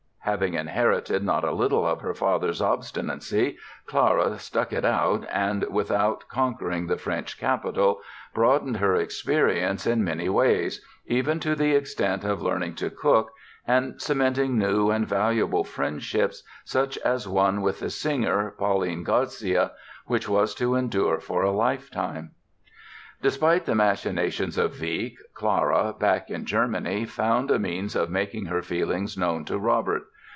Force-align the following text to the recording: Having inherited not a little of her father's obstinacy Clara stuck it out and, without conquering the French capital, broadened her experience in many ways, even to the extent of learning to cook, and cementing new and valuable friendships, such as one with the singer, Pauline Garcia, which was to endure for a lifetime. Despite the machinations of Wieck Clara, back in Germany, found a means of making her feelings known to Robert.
Having 0.23 0.53
inherited 0.53 1.23
not 1.23 1.43
a 1.43 1.51
little 1.51 1.85
of 1.85 2.01
her 2.01 2.13
father's 2.13 2.61
obstinacy 2.61 3.57
Clara 3.87 4.37
stuck 4.37 4.71
it 4.71 4.85
out 4.85 5.25
and, 5.31 5.65
without 5.69 6.29
conquering 6.29 6.85
the 6.85 6.95
French 6.99 7.39
capital, 7.39 8.01
broadened 8.33 8.77
her 8.77 8.95
experience 8.95 9.87
in 9.87 10.03
many 10.03 10.29
ways, 10.29 10.85
even 11.07 11.39
to 11.39 11.55
the 11.55 11.73
extent 11.75 12.23
of 12.23 12.41
learning 12.41 12.75
to 12.75 12.91
cook, 12.91 13.31
and 13.67 13.99
cementing 13.99 14.59
new 14.59 14.91
and 14.91 15.07
valuable 15.07 15.63
friendships, 15.63 16.43
such 16.63 16.99
as 16.99 17.27
one 17.27 17.59
with 17.63 17.79
the 17.79 17.89
singer, 17.89 18.51
Pauline 18.59 19.03
Garcia, 19.03 19.71
which 20.05 20.29
was 20.29 20.53
to 20.53 20.75
endure 20.75 21.19
for 21.19 21.41
a 21.43 21.51
lifetime. 21.51 22.31
Despite 23.23 23.65
the 23.65 23.75
machinations 23.75 24.57
of 24.57 24.79
Wieck 24.79 25.13
Clara, 25.35 25.93
back 25.99 26.29
in 26.31 26.45
Germany, 26.45 27.05
found 27.05 27.51
a 27.51 27.59
means 27.59 27.95
of 27.95 28.09
making 28.09 28.45
her 28.45 28.61
feelings 28.63 29.15
known 29.17 29.45
to 29.45 29.59
Robert. 29.59 30.03